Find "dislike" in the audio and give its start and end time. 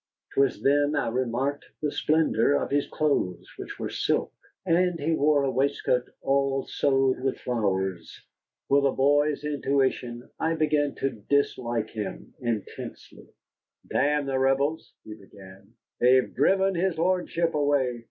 11.11-11.91